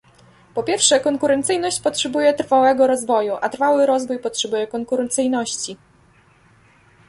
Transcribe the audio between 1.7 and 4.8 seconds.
potrzebuje trwałego rozwoju, a trwały rozwój potrzebuje